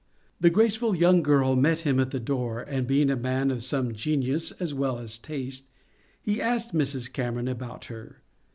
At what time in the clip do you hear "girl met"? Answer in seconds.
1.21-1.81